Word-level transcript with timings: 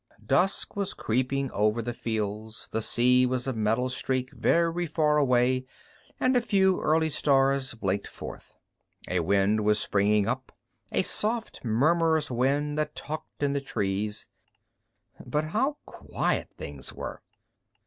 Dusk 0.25 0.75
was 0.75 0.95
creeping 0.95 1.51
over 1.51 1.79
the 1.79 1.93
fields, 1.93 2.67
the 2.71 2.81
sea 2.81 3.23
was 3.27 3.45
a 3.45 3.53
metal 3.53 3.87
streak 3.87 4.31
very 4.31 4.87
far 4.87 5.17
away 5.17 5.67
and 6.19 6.35
a 6.35 6.41
few 6.41 6.81
early 6.81 7.07
stars 7.11 7.75
blinked 7.75 8.07
forth. 8.07 8.57
A 9.07 9.19
wind 9.19 9.63
was 9.63 9.77
springing 9.79 10.25
up, 10.27 10.53
a 10.91 11.03
soft 11.03 11.63
murmurous 11.63 12.31
wind 12.31 12.79
that 12.79 12.95
talked 12.95 13.43
in 13.43 13.53
the 13.53 13.61
trees. 13.61 14.27
But 15.23 15.43
how 15.43 15.77
quiet 15.85 16.49
things 16.57 16.91
were! 16.91 17.21